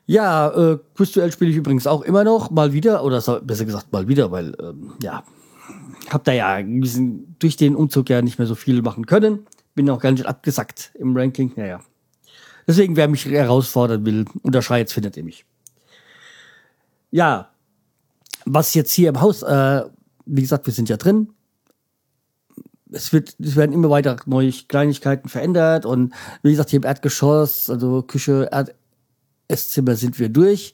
Ja, 0.05 0.49
äh, 0.49 0.77
Quizduell 0.95 1.31
spiele 1.31 1.49
ich 1.51 1.57
übrigens 1.57 1.87
auch 1.87 2.03
immer 2.03 2.23
noch, 2.23 2.51
mal 2.51 2.71
wieder, 2.71 3.03
oder 3.03 3.19
besser 3.41 3.65
gesagt 3.65 3.91
mal 3.91 4.07
wieder, 4.07 4.29
weil, 4.31 4.55
ähm, 4.61 4.93
ja, 5.01 5.23
hab 6.09 6.23
da 6.23 6.33
ja 6.33 6.61
durch 6.61 7.57
den 7.57 7.75
Umzug 7.75 8.09
ja 8.09 8.21
nicht 8.21 8.39
mehr 8.39 8.47
so 8.47 8.55
viel 8.55 8.81
machen 8.81 9.05
können. 9.05 9.45
Bin 9.75 9.89
auch 9.89 9.99
ganz 9.99 10.19
schön 10.19 10.27
abgesackt 10.27 10.91
im 10.95 11.15
Ranking, 11.15 11.53
naja. 11.55 11.81
Deswegen, 12.67 12.95
wer 12.95 13.07
mich 13.07 13.25
herausfordern 13.25 14.05
will, 14.05 14.25
unter 14.41 14.61
Schreiz 14.61 14.91
findet 14.91 15.15
ihr 15.17 15.23
mich. 15.23 15.45
Ja, 17.11 17.51
was 18.45 18.73
jetzt 18.73 18.91
hier 18.91 19.09
im 19.09 19.21
Haus, 19.21 19.43
äh, 19.43 19.83
wie 20.25 20.41
gesagt, 20.41 20.65
wir 20.65 20.73
sind 20.73 20.89
ja 20.89 20.97
drin, 20.97 21.29
es 22.91 23.13
wird, 23.13 23.35
es 23.39 23.55
werden 23.55 23.73
immer 23.73 23.89
weiter 23.89 24.17
neue 24.25 24.51
Kleinigkeiten 24.51 25.29
verändert 25.29 25.85
und 25.85 26.13
wie 26.41 26.51
gesagt, 26.51 26.69
hier 26.69 26.77
im 26.77 26.85
Erdgeschoss, 26.85 27.69
also 27.69 28.01
Küche, 28.01 28.49
Erd 28.51 28.75
Esszimmer 29.47 29.95
sind 29.95 30.19
wir 30.19 30.29
durch. 30.29 30.73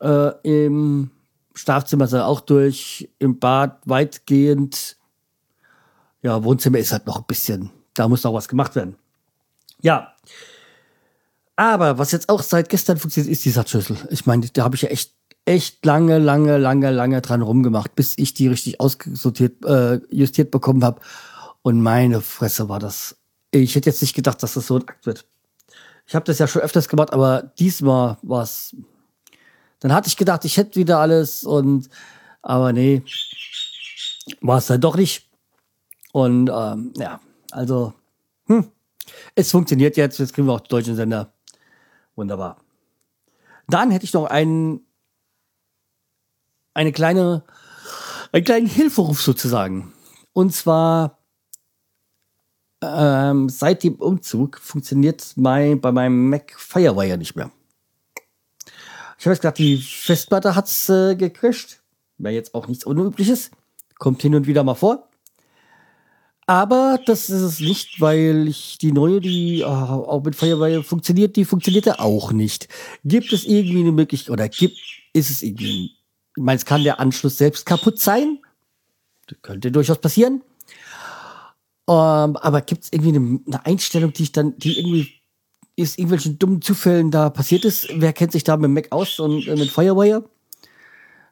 Äh, 0.00 0.32
Im 0.42 1.10
Schlafzimmer 1.54 2.06
sind 2.06 2.20
wir 2.20 2.26
auch 2.26 2.40
durch, 2.40 3.10
im 3.18 3.38
Bad 3.38 3.80
weitgehend. 3.84 4.96
Ja, 6.22 6.42
Wohnzimmer 6.44 6.78
ist 6.78 6.92
halt 6.92 7.06
noch 7.06 7.18
ein 7.18 7.26
bisschen, 7.26 7.70
da 7.94 8.08
muss 8.08 8.22
noch 8.22 8.34
was 8.34 8.48
gemacht 8.48 8.74
werden. 8.74 8.96
Ja. 9.80 10.14
Aber 11.56 11.98
was 11.98 12.12
jetzt 12.12 12.28
auch 12.28 12.42
seit 12.42 12.68
gestern 12.68 12.96
funktioniert, 12.96 13.32
ist 13.32 13.44
die 13.44 13.50
Satzschüssel. 13.50 13.96
Ich 14.10 14.24
meine, 14.26 14.46
da 14.48 14.64
habe 14.64 14.76
ich 14.76 14.82
ja 14.82 14.88
echt 14.88 15.12
echt 15.44 15.84
lange, 15.84 16.18
lange, 16.18 16.58
lange, 16.58 16.90
lange 16.90 17.20
dran 17.20 17.42
rumgemacht, 17.42 17.94
bis 17.94 18.14
ich 18.16 18.34
die 18.34 18.48
richtig 18.48 18.80
ausgesortiert, 18.80 19.64
äh, 19.64 20.00
justiert 20.10 20.50
bekommen 20.50 20.84
habe. 20.84 21.00
Und 21.62 21.80
meine 21.80 22.20
Fresse 22.20 22.68
war 22.68 22.78
das. 22.78 23.16
Ich 23.50 23.74
hätte 23.74 23.90
jetzt 23.90 24.02
nicht 24.02 24.14
gedacht, 24.14 24.42
dass 24.42 24.54
das 24.54 24.66
so 24.66 24.76
ein 24.76 24.82
Akt 24.82 25.06
wird. 25.06 25.26
Ich 26.06 26.14
habe 26.14 26.24
das 26.24 26.38
ja 26.38 26.46
schon 26.46 26.62
öfters 26.62 26.88
gemacht, 26.88 27.12
aber 27.12 27.52
diesmal 27.58 28.18
war 28.22 28.42
es. 28.42 28.76
Dann 29.82 29.92
hatte 29.92 30.06
ich 30.06 30.16
gedacht, 30.16 30.44
ich 30.44 30.56
hätte 30.56 30.76
wieder 30.76 31.00
alles 31.00 31.42
und 31.42 31.88
aber 32.40 32.72
nee, 32.72 33.02
war 34.40 34.58
es 34.58 34.66
dann 34.66 34.80
doch 34.80 34.96
nicht. 34.96 35.28
Und 36.12 36.48
ähm, 36.54 36.92
ja, 36.96 37.20
also, 37.50 37.92
hm, 38.46 38.70
es 39.34 39.50
funktioniert 39.50 39.96
jetzt. 39.96 40.18
Jetzt 40.18 40.34
kriegen 40.34 40.46
wir 40.46 40.52
auch 40.54 40.60
die 40.60 40.68
deutschen 40.68 40.94
Sender. 40.94 41.32
Wunderbar. 42.14 42.58
Dann 43.66 43.90
hätte 43.90 44.04
ich 44.04 44.12
noch 44.12 44.26
einen 44.26 44.86
eine 46.74 46.92
kleine, 46.92 47.42
einen 48.30 48.44
kleinen 48.44 48.66
Hilferuf 48.66 49.20
sozusagen. 49.20 49.92
Und 50.32 50.54
zwar 50.54 51.18
ähm, 52.82 53.48
seit 53.48 53.82
dem 53.82 53.96
Umzug 53.96 54.58
funktioniert 54.58 55.32
mein, 55.36 55.80
bei 55.80 55.90
meinem 55.90 56.30
Mac 56.30 56.54
Firewire 56.56 57.18
nicht 57.18 57.34
mehr. 57.34 57.50
Ich 59.22 59.26
habe 59.26 59.34
jetzt 59.34 59.42
gesagt, 59.42 59.58
die 59.58 59.76
Festplatte 59.76 60.56
hat's 60.56 60.88
äh, 60.88 61.14
gecrasht. 61.14 61.80
Wäre 62.18 62.34
jetzt 62.34 62.56
auch 62.56 62.66
nichts 62.66 62.82
Unübliches. 62.82 63.52
Kommt 64.00 64.20
hin 64.20 64.34
und 64.34 64.48
wieder 64.48 64.64
mal 64.64 64.74
vor. 64.74 65.08
Aber 66.46 66.98
das 67.06 67.30
ist 67.30 67.42
es 67.42 67.60
nicht, 67.60 68.00
weil 68.00 68.48
ich 68.48 68.78
die 68.78 68.90
neue, 68.90 69.20
die 69.20 69.60
äh, 69.60 69.64
auch 69.64 70.24
mit 70.24 70.34
Firewire 70.34 70.82
funktioniert, 70.82 71.36
die 71.36 71.44
funktioniert 71.44 71.86
ja 71.86 72.00
auch 72.00 72.32
nicht. 72.32 72.66
Gibt 73.04 73.32
es 73.32 73.44
irgendwie 73.44 73.82
eine 73.82 73.92
Möglichkeit, 73.92 74.32
oder 74.32 74.48
gibt, 74.48 74.76
ist 75.12 75.30
es 75.30 75.42
irgendwie 75.42 75.92
ich 76.36 76.42
meine, 76.42 76.56
es 76.56 76.64
kann 76.64 76.82
der 76.82 76.98
Anschluss 76.98 77.38
selbst 77.38 77.64
kaputt 77.64 78.00
sein. 78.00 78.40
Das 79.28 79.38
könnte 79.40 79.70
durchaus 79.70 79.98
passieren. 79.98 80.42
Ähm, 81.88 82.36
aber 82.36 82.60
gibt 82.62 82.82
es 82.82 82.92
irgendwie 82.92 83.16
eine, 83.16 83.40
eine, 83.46 83.66
Einstellung, 83.66 84.12
die 84.12 84.24
ich 84.24 84.32
dann, 84.32 84.58
die 84.58 84.80
irgendwie 84.80 85.21
ist 85.76 85.98
irgendwelchen 85.98 86.38
dummen 86.38 86.60
Zufällen 86.60 87.10
da 87.10 87.30
passiert 87.30 87.64
ist? 87.64 87.88
Wer 87.94 88.12
kennt 88.12 88.32
sich 88.32 88.44
da 88.44 88.56
mit 88.56 88.70
Mac 88.70 88.92
aus 88.92 89.18
und 89.18 89.46
äh, 89.46 89.56
mit 89.56 89.70
Firewire? 89.70 90.24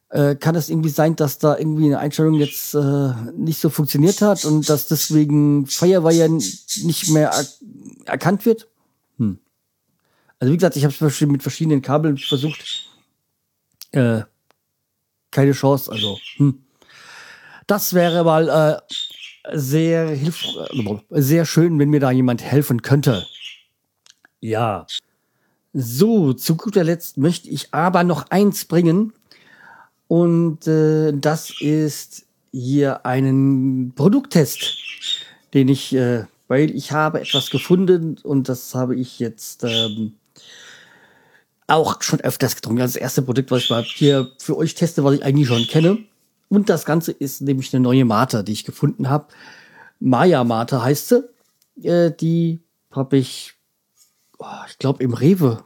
Äh, 0.09 0.35
kann 0.35 0.57
es 0.57 0.69
irgendwie 0.69 0.89
sein, 0.89 1.15
dass 1.15 1.39
da 1.39 1.57
irgendwie 1.57 1.87
eine 1.87 1.99
Einstellung 1.99 2.35
jetzt 2.35 2.75
äh, 2.75 3.13
nicht 3.37 3.61
so 3.61 3.71
funktioniert 3.71 4.21
hat 4.23 4.45
und 4.45 4.69
dass 4.69 4.89
deswegen 4.89 5.67
Firewire 5.67 6.29
nicht 6.29 7.11
mehr 7.11 7.31
er 7.31 7.47
erkannt 8.07 8.45
wird? 8.45 8.67
Hm. 9.19 9.39
Also 10.39 10.53
wie 10.53 10.57
gesagt, 10.57 10.77
ich 10.77 10.85
habe 10.85 11.07
es 11.07 11.21
mit 11.21 11.43
verschiedenen 11.43 11.83
Kabeln 11.83 12.19
versucht. 12.19 12.89
Äh, 13.93 14.23
keine 15.31 15.53
Chance. 15.53 15.93
Also, 15.93 16.19
hm. 16.37 16.63
das 17.67 17.95
wäre 17.95 18.25
mal 18.25 18.49
äh, 18.49 19.57
sehr 19.57 20.09
hilf 20.09 20.45
sehr 21.11 21.45
schön, 21.45 21.79
wenn 21.79 21.91
mir 21.91 22.01
da 22.01 22.11
jemand 22.11 22.43
helfen 22.43 22.83
könnte. 22.83 23.27
Ja. 24.41 24.87
So, 25.73 26.33
zu 26.33 26.57
guter 26.57 26.83
Letzt 26.83 27.17
möchte 27.17 27.49
ich 27.49 27.73
aber 27.73 28.05
noch 28.05 28.31
eins 28.31 28.65
bringen. 28.65 29.13
Und 30.09 30.67
äh, 30.67 31.13
das 31.13 31.61
ist 31.61 32.27
hier 32.53 33.07
einen 33.07 33.93
Produkttest, 33.95 34.77
den 35.55 35.69
ich, 35.69 35.95
äh, 35.95 36.25
weil 36.49 36.75
ich 36.75 36.91
habe 36.91 37.21
etwas 37.21 37.51
gefunden 37.51 38.19
und 38.25 38.49
das 38.49 38.75
habe 38.75 38.97
ich 38.97 39.21
jetzt 39.21 39.63
ähm, 39.63 40.15
auch 41.69 42.03
schon 42.03 42.21
öfters 42.21 42.57
getrunken. 42.57 42.81
Das, 42.81 42.95
das 42.95 43.03
erste 43.03 43.23
Produkt, 43.23 43.53
was 43.53 43.63
ich 43.63 43.71
mal 43.71 43.85
hier 43.85 44.33
für 44.39 44.57
euch 44.57 44.75
teste, 44.75 45.05
was 45.05 45.15
ich 45.15 45.25
eigentlich 45.25 45.47
schon 45.47 45.67
kenne. 45.69 45.99
Und 46.49 46.69
das 46.69 46.85
Ganze 46.85 47.13
ist 47.13 47.43
nämlich 47.43 47.73
eine 47.73 47.83
neue 47.83 48.05
Mate, 48.05 48.43
die 48.43 48.53
ich 48.53 48.65
gefunden 48.65 49.09
habe. 49.09 49.29
Maya 50.01 50.43
Mate 50.43 50.83
heißt 50.83 51.09
sie. 51.09 51.29
Äh, 51.85 52.11
die 52.11 52.61
habe 52.91 53.19
ich 53.19 53.55
ich 54.69 54.79
glaube, 54.79 55.03
im 55.03 55.15
Rewe 55.15 55.65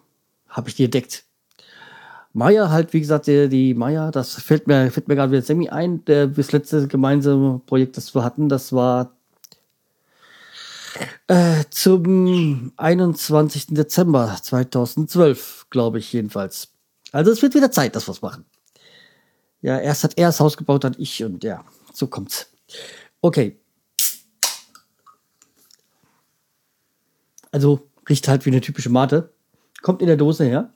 habe 0.48 0.68
ich 0.68 0.74
die 0.74 0.84
entdeckt. 0.84 1.24
Meier 2.32 2.70
halt, 2.70 2.92
wie 2.92 3.00
gesagt, 3.00 3.28
der, 3.28 3.46
die 3.48 3.74
Meier, 3.74 4.10
das 4.10 4.34
fällt 4.34 4.66
mir, 4.66 4.90
fällt 4.90 5.06
mir 5.06 5.14
gerade 5.14 5.30
wieder 5.30 5.42
Semi 5.42 5.68
ein, 5.68 6.04
der, 6.04 6.26
das 6.26 6.50
letzte 6.50 6.88
gemeinsame 6.88 7.60
Projekt, 7.64 7.96
das 7.96 8.14
wir 8.14 8.24
hatten, 8.24 8.48
das 8.48 8.72
war 8.72 9.12
äh, 11.28 11.64
zum 11.70 12.72
21. 12.76 13.68
Dezember 13.68 14.36
2012, 14.42 15.66
glaube 15.70 16.00
ich 16.00 16.12
jedenfalls. 16.12 16.68
Also 17.12 17.30
es 17.30 17.40
wird 17.40 17.54
wieder 17.54 17.70
Zeit, 17.70 17.94
dass 17.94 18.08
wir 18.08 18.12
es 18.12 18.22
machen. 18.22 18.44
Ja, 19.62 19.78
erst 19.78 20.04
hat 20.04 20.18
er 20.18 20.28
das 20.28 20.40
Haus 20.40 20.56
gebaut, 20.56 20.84
dann 20.84 20.96
ich 20.98 21.22
und 21.22 21.44
ja, 21.44 21.64
so 21.92 22.08
kommt's. 22.08 22.52
Okay. 23.20 23.56
Also 27.52 27.88
riecht 28.08 28.28
halt 28.28 28.44
wie 28.44 28.50
eine 28.50 28.61
typische 28.61 28.90
Mate. 28.90 29.32
Kommt 29.82 30.00
in 30.00 30.06
der 30.06 30.16
Dose 30.16 30.44
her. 30.44 30.73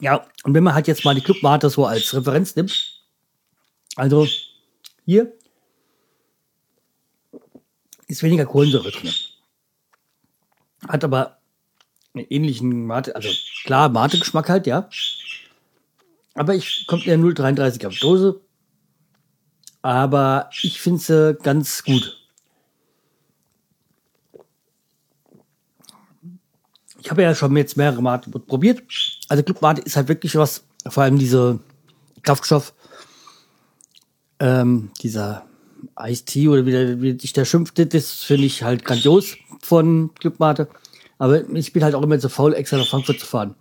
Ja, 0.00 0.26
und 0.44 0.54
wenn 0.54 0.62
man 0.62 0.74
halt 0.74 0.86
jetzt 0.86 1.04
mal 1.04 1.14
die 1.14 1.20
Clubmate 1.20 1.70
so 1.70 1.84
als 1.84 2.14
Referenz 2.14 2.54
nimmt, 2.54 3.02
also 3.96 4.28
hier 5.04 5.32
ist 8.06 8.22
weniger 8.22 8.46
Kohlensäure 8.46 8.90
drin. 8.90 9.12
Hat 10.86 11.02
aber 11.02 11.38
einen 12.14 12.26
ähnlichen 12.30 12.86
Mate, 12.86 13.14
also 13.16 13.28
klar, 13.64 13.88
Mate-Geschmack 13.88 14.48
halt, 14.48 14.66
ja. 14.66 14.88
Aber 16.34 16.54
ich 16.54 16.86
kommt 16.86 17.06
in 17.06 17.20
der 17.20 17.30
0,33 17.30 17.80
Gramm 17.80 17.94
Dose. 18.00 18.40
Aber 19.82 20.50
ich 20.62 20.80
finde 20.80 21.00
sie 21.00 21.38
ganz 21.42 21.84
gut. 21.84 22.16
Ich 27.00 27.10
habe 27.10 27.22
ja 27.22 27.34
schon 27.34 27.56
jetzt 27.56 27.76
mehrere 27.76 28.02
Mate 28.02 28.30
probiert. 28.30 28.82
Also 29.28 29.42
Club 29.42 29.62
Mate 29.62 29.80
ist 29.82 29.96
halt 29.96 30.08
wirklich 30.08 30.34
was, 30.36 30.64
vor 30.86 31.04
allem 31.04 31.18
diese 31.18 31.60
Kraftstoff, 32.22 32.74
ähm, 34.40 34.90
dieser 35.00 35.46
Ice-Tea 35.98 36.48
oder 36.48 36.66
wie, 36.66 36.72
der, 36.72 37.00
wie 37.00 37.18
sich 37.18 37.32
der 37.32 37.44
schimpft, 37.44 37.78
das 37.94 38.10
finde 38.24 38.46
ich 38.46 38.62
halt 38.62 38.84
grandios 38.84 39.36
von 39.62 40.10
Club 40.14 40.38
Mate. 40.40 40.68
Aber 41.18 41.48
ich 41.50 41.72
bin 41.72 41.82
halt 41.82 41.94
auch 41.94 42.02
immer 42.02 42.18
so 42.18 42.28
faul, 42.28 42.54
extra 42.54 42.76
nach 42.78 42.88
Frankfurt 42.88 43.20
zu 43.20 43.26
fahren, 43.26 43.54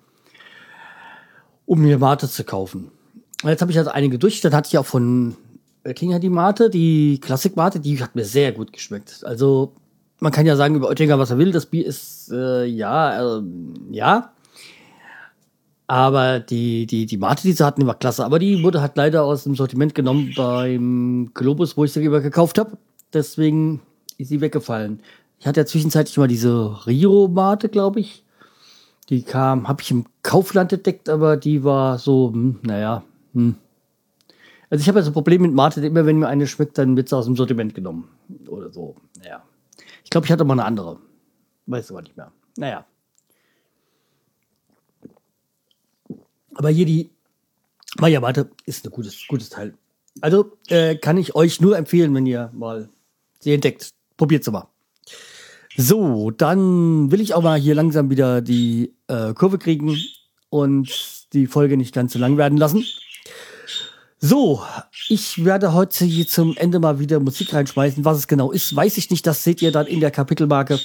um 1.66 1.82
mir 1.82 1.98
Mate 1.98 2.30
zu 2.30 2.44
kaufen. 2.44 2.92
Und 3.44 3.50
jetzt 3.50 3.62
habe 3.62 3.72
ich 3.72 3.78
also 3.78 3.92
einige 3.92 4.20
durch. 4.20 4.42
Dann 4.42 4.54
hatte 4.54 4.68
ich 4.68 4.78
auch 4.78 4.86
von 4.86 5.36
Oettinger 5.88 6.20
die 6.20 6.29
Mate, 6.29 6.70
die 6.70 7.20
Klassik-Mate, 7.22 7.79
die 7.79 8.01
hat 8.01 8.15
mir 8.15 8.25
sehr 8.25 8.51
gut 8.51 8.74
geschmeckt. 8.74 9.24
Also 9.24 9.74
man 10.20 10.32
kann 10.32 10.46
ja 10.46 10.56
sagen 10.56 10.75
über 10.75 10.89
Oettinger, 10.89 11.17
was 11.17 11.32
er 11.32 11.38
will. 11.38 11.51
Das 11.51 11.65
Bier 11.65 11.86
ist 11.86 12.29
äh, 12.32 12.65
ja, 12.65 13.38
äh, 13.38 13.41
ja. 13.91 14.34
Aber 15.88 16.41
die, 16.41 16.86
die, 16.86 17.06
die 17.06 17.17
Mate, 17.17 17.44
die 17.44 17.53
sie 17.53 17.65
hatten, 17.65 17.88
war 17.88 17.98
klasse. 17.98 18.25
Aber 18.25 18.39
die 18.39 18.62
wurde 18.62 18.82
halt 18.82 18.98
leider 18.98 19.24
aus 19.24 19.46
dem 19.46 19.56
Sortiment 19.56 19.96
genommen 19.96 20.34
beim 20.36 21.32
Globus, 21.34 21.77
wo 21.77 21.86
ich 21.86 21.94
sie 21.94 22.01
lieber 22.01 22.20
gekauft 22.20 22.60
habe. 22.60 22.77
Deswegen 23.13 23.82
ist 24.17 24.27
sie 24.27 24.41
weggefallen. 24.41 25.00
Ich 25.39 25.48
hatte 25.48 25.62
ja 25.62 25.65
zwischenzeitlich 25.65 26.17
mal 26.17 26.27
diese 26.27 26.86
Rio-Mate, 26.86 27.70
glaube 27.70 28.01
ich. 28.01 28.25
Die 29.10 29.22
kam, 29.24 29.70
habe 29.70 29.82
ich 29.82 29.91
im 29.91 30.06
Kaufland 30.24 30.74
entdeckt, 30.74 31.08
aber 31.08 31.38
die 31.38 31.63
war 31.63 31.98
so, 31.98 32.32
hm, 32.34 32.60
naja, 32.63 33.03
hm. 33.34 33.56
Also 34.70 34.82
ich 34.82 34.88
habe 34.88 35.00
ja 35.00 35.04
so 35.04 35.12
ein 35.12 35.14
Problem 35.14 35.42
mit 35.42 35.54
Mate, 35.54 35.86
immer 35.86 36.06
wenn 36.06 36.20
mir 36.20 36.28
eine 36.28 36.48
schmeckt, 36.48 36.78
dann 36.78 36.98
wird 36.98 37.10
sie 37.10 37.16
aus 37.16 37.26
dem 37.26 37.36
Sortiment 37.36 37.74
genommen. 37.74 38.10
Oder 38.48 38.72
so, 38.72 38.96
naja. 39.20 39.44
Ich 40.04 40.10
glaube, 40.10 40.26
ich 40.26 40.32
hatte 40.32 40.44
mal 40.44 40.54
eine 40.54 40.66
andere. 40.66 41.00
Weiß 41.68 41.92
aber 41.92 42.02
nicht 42.02 42.18
mehr. 42.18 42.32
Naja. 42.58 42.86
Aber 46.56 46.70
hier 46.70 46.86
die 46.86 47.12
Maya 48.00 48.22
Warte 48.22 48.50
ist 48.66 48.86
ein 48.86 48.92
gutes, 48.92 49.26
gutes 49.28 49.50
Teil. 49.50 49.74
Also 50.22 50.58
äh, 50.70 50.96
kann 50.96 51.18
ich 51.18 51.36
euch 51.36 51.62
nur 51.62 51.78
empfehlen, 51.78 52.13
wenn 52.15 52.26
ihr 52.26 52.52
mal 52.54 52.89
sie 53.39 53.54
entdeckt. 53.54 53.89
Probiert 54.18 54.44
sie 54.44 54.52
mal. 54.52 54.68
So, 55.76 56.32
dann 56.32 57.12
will 57.12 57.22
ich 57.22 57.36
auch 57.36 57.44
mal 57.44 57.60
hier 57.60 57.76
langsam 57.76 58.10
wieder 58.10 58.41
die 58.41 58.96
äh, 59.08 59.34
Kurve 59.34 59.60
kriegen 59.60 59.96
und 60.50 61.28
die 61.34 61.46
Folge 61.46 61.78
nicht 61.78 61.94
ganz 61.94 62.13
so 62.13 62.20
lang 62.20 62.38
werden 62.38 62.58
lassen. 62.58 62.84
So, 64.19 64.63
ich 65.10 65.45
werde 65.45 65.73
heute 65.73 66.03
hier 66.03 66.27
zum 66.27 66.58
Ende 66.58 66.80
mal 66.80 66.97
wieder 66.99 67.19
Musik 67.19 67.53
reinschmeißen. 67.53 68.03
Was 68.03 68.17
es 68.17 68.27
genau 68.27 68.51
ist, 68.51 68.75
weiß 68.75 68.97
ich 68.97 69.12
nicht. 69.12 69.27
Das 69.27 69.43
seht 69.43 69.62
ihr 69.62 69.71
dann 69.71 69.86
in 69.86 69.99
der 69.99 70.10
Kapitelmarke. 70.10 70.80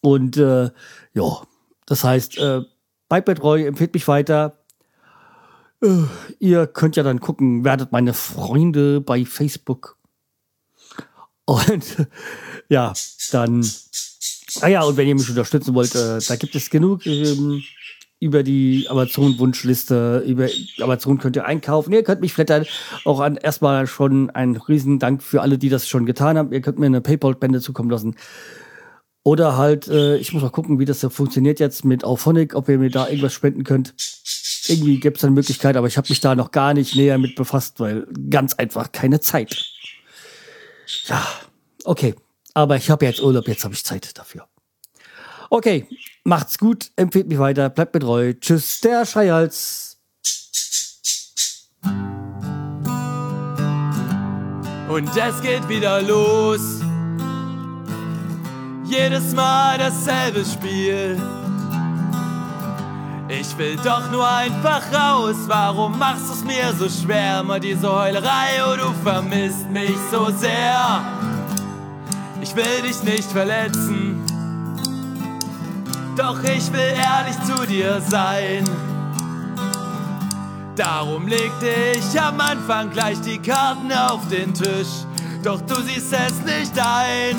Und 0.00 0.36
äh, 0.36 0.70
ja, 1.14 1.42
das 1.86 2.02
heißt, 2.02 2.38
äh, 2.38 2.62
bleibt 3.08 3.28
mir 3.28 3.34
treu, 3.36 3.64
empfehlt 3.64 3.94
mich 3.94 4.08
weiter. 4.08 4.58
Äh, 5.80 6.04
ihr 6.40 6.66
könnt 6.66 6.96
ja 6.96 7.04
dann 7.04 7.20
gucken, 7.20 7.64
werdet 7.64 7.92
meine 7.92 8.14
Freunde 8.14 9.00
bei 9.00 9.24
Facebook. 9.24 9.96
Und 11.44 12.08
ja, 12.68 12.94
dann. 13.30 13.64
Ah 14.60 14.68
ja, 14.68 14.82
und 14.82 14.96
wenn 14.96 15.06
ihr 15.06 15.14
mich 15.14 15.28
unterstützen 15.28 15.74
wollt, 15.74 15.94
äh, 15.94 16.18
da 16.26 16.34
gibt 16.34 16.56
es 16.56 16.68
genug. 16.68 17.06
Ähm, 17.06 17.62
über 18.20 18.42
die 18.42 18.86
Amazon-Wunschliste, 18.88 20.24
über 20.26 20.48
Amazon 20.80 21.18
könnt 21.18 21.36
ihr 21.36 21.44
einkaufen. 21.44 21.92
Ihr 21.92 22.02
könnt 22.02 22.20
mich 22.20 22.32
flattern. 22.32 22.66
Auch 23.04 23.20
an 23.20 23.36
erstmal 23.36 23.86
schon 23.86 24.30
ein 24.30 24.56
Riesendank 24.56 25.22
für 25.22 25.40
alle, 25.40 25.58
die 25.58 25.68
das 25.68 25.88
schon 25.88 26.04
getan 26.04 26.36
haben. 26.36 26.52
Ihr 26.52 26.60
könnt 26.60 26.78
mir 26.78 26.86
eine 26.86 27.00
PayPal-Spende 27.00 27.60
zukommen 27.60 27.90
lassen. 27.90 28.16
Oder 29.22 29.56
halt, 29.56 29.88
äh, 29.88 30.16
ich 30.16 30.32
muss 30.32 30.42
mal 30.42 30.50
gucken, 30.50 30.78
wie 30.78 30.84
das 30.84 31.00
so 31.00 31.10
funktioniert 31.10 31.60
jetzt 31.60 31.84
mit 31.84 32.02
Auphonic, 32.02 32.54
ob 32.54 32.68
ihr 32.68 32.78
mir 32.78 32.90
da 32.90 33.08
irgendwas 33.08 33.34
spenden 33.34 33.62
könnt. 33.62 33.94
Irgendwie 34.66 34.98
gibt 35.00 35.18
es 35.18 35.24
eine 35.24 35.32
Möglichkeit, 35.32 35.76
aber 35.76 35.86
ich 35.86 35.96
habe 35.96 36.08
mich 36.08 36.20
da 36.20 36.34
noch 36.34 36.50
gar 36.50 36.74
nicht 36.74 36.96
näher 36.96 37.18
mit 37.18 37.36
befasst, 37.36 37.78
weil 37.78 38.06
ganz 38.30 38.54
einfach 38.54 38.90
keine 38.90 39.20
Zeit. 39.20 39.64
Ja, 41.06 41.26
okay. 41.84 42.14
Aber 42.54 42.76
ich 42.76 42.90
habe 42.90 43.04
jetzt 43.04 43.22
Urlaub, 43.22 43.46
jetzt 43.46 43.64
habe 43.64 43.74
ich 43.74 43.84
Zeit 43.84 44.18
dafür. 44.18 44.48
Okay, 45.50 45.86
macht's 46.28 46.58
gut, 46.58 46.90
empfehlt 46.94 47.26
mich 47.26 47.38
weiter, 47.38 47.70
bleibt 47.70 47.94
mir 47.94 48.00
treu. 48.00 48.34
Tschüss, 48.34 48.80
der 48.80 49.06
Schreihals. 49.06 49.96
Und 54.88 55.10
es 55.16 55.40
geht 55.42 55.68
wieder 55.68 56.00
los. 56.02 56.80
Jedes 58.84 59.34
Mal 59.34 59.78
dasselbe 59.78 60.44
Spiel. 60.44 61.20
Ich 63.28 63.56
will 63.58 63.76
doch 63.76 64.10
nur 64.10 64.26
einfach 64.26 64.82
raus. 64.92 65.36
Warum 65.46 65.98
machst 65.98 66.30
du's 66.30 66.44
mir 66.44 66.72
so 66.78 66.88
schwer? 66.88 67.40
Immer 67.40 67.60
diese 67.60 67.90
Heulerei, 67.92 68.62
oh, 68.66 68.76
du 68.76 68.92
vermisst 69.02 69.68
mich 69.70 69.96
so 70.10 70.30
sehr. 70.30 71.02
Ich 72.40 72.56
will 72.56 72.82
dich 72.82 73.02
nicht 73.02 73.30
verletzen. 73.30 74.07
Doch 76.18 76.42
ich 76.42 76.72
will 76.72 76.80
ehrlich 76.80 77.36
zu 77.46 77.64
dir 77.64 78.00
sein. 78.00 78.64
Darum 80.74 81.28
legte 81.28 81.70
ich 81.96 82.20
am 82.20 82.40
Anfang 82.40 82.90
gleich 82.90 83.20
die 83.20 83.38
Karten 83.38 83.92
auf 83.92 84.26
den 84.28 84.52
Tisch. 84.52 85.06
Doch 85.44 85.60
du 85.60 85.76
siehst 85.76 86.12
es 86.12 86.40
nicht 86.44 86.76
ein. 86.76 87.36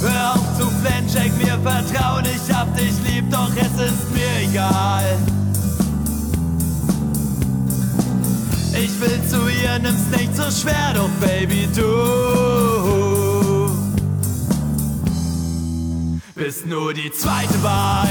Hör 0.00 0.34
auf 0.36 0.58
zu 0.58 0.70
flennen, 0.70 1.36
mir 1.36 1.58
Vertrauen, 1.62 2.24
ich 2.24 2.54
hab 2.54 2.74
dich 2.74 2.94
lieb, 3.06 3.30
doch 3.30 3.50
es 3.56 3.90
ist 3.90 4.10
mir 4.12 4.50
egal. 4.50 5.04
Ich 8.72 8.98
will 9.00 9.20
zu 9.28 9.48
ihr, 9.48 9.78
nimm's 9.80 10.08
nicht 10.16 10.34
so 10.34 10.50
schwer, 10.50 10.94
doch 10.94 11.10
Baby, 11.20 11.68
du 11.74 12.15
bist 16.46 16.64
nur 16.64 16.94
die 16.94 17.10
zweite 17.10 17.60
Wahl. 17.60 18.06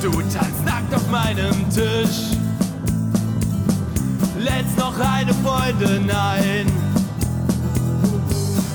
Du 0.00 0.12
tanzt 0.12 0.64
nackt 0.64 0.94
auf 0.94 1.10
meinem 1.10 1.68
Tisch, 1.70 2.36
lädst 4.38 4.78
noch 4.78 4.96
eine 5.00 5.34
Freundin 5.34 6.08
ein. 6.12 6.72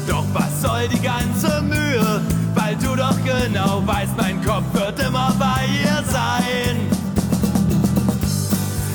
Doch 0.09 0.25
was 0.33 0.61
soll 0.61 0.89
die 0.89 0.99
ganze 0.99 1.61
Mühe? 1.61 2.38
Weil 2.55 2.75
du 2.75 2.95
doch 2.95 3.17
genau 3.23 3.81
weißt, 3.85 4.17
mein 4.17 4.43
Kopf 4.43 4.65
wird 4.73 4.99
immer 4.99 5.33
bei 5.39 5.65
ihr 5.83 6.03
sein. 6.12 6.77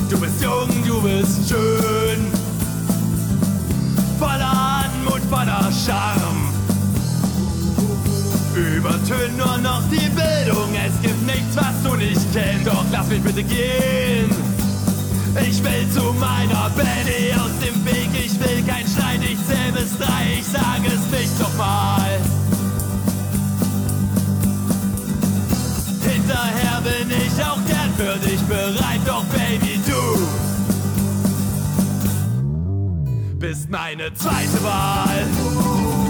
Du 0.09 0.19
bist 0.19 0.41
jung, 0.41 0.69
du 0.85 1.01
bist 1.01 1.49
schön, 1.49 2.31
voller 4.19 4.75
Charme. 5.85 6.49
Übertönt 8.55 9.37
nur 9.37 9.57
noch 9.57 9.83
die 9.89 10.09
Bildung, 10.09 10.69
es 10.73 11.01
gibt 11.01 11.21
nichts, 11.25 11.55
was 11.55 11.83
du 11.83 11.95
nicht 11.95 12.21
kennst. 12.33 12.65
Doch 12.65 12.85
lass 12.91 13.07
mich 13.07 13.21
bitte 13.21 13.43
gehen. 13.43 14.29
Ich 15.47 15.63
will 15.63 15.89
zu 15.93 16.13
meiner 16.13 16.69
Benny 16.75 17.33
aus 17.33 17.51
dem 17.59 17.85
Weg, 17.85 18.09
ich 18.13 18.39
will 18.39 18.63
kein 18.65 18.87
Streit, 18.87 19.19
ich 19.21 19.37
zähl 19.45 19.71
bis 19.73 19.97
drei, 19.97 20.39
ich 20.39 20.45
sage 20.45 20.87
es 20.87 21.19
nicht 21.19 21.39
nochmal. 21.39 22.19
Hinterher 26.35 26.81
bin 26.81 27.09
ich 27.11 27.45
auch 27.45 27.63
gern 27.65 27.93
für 27.95 28.19
dich 28.19 28.41
bereit, 28.41 28.99
doch 29.05 29.23
Baby, 29.25 29.79
du 29.87 30.27
bist 33.39 33.69
meine 33.69 34.13
zweite 34.13 34.61
Wahl. 34.61 36.04